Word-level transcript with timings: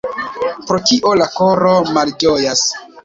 Pro 0.69 0.77
kio 0.91 1.13
la 1.21 1.27
koro 1.35 1.75
malĝojas? 1.99 2.65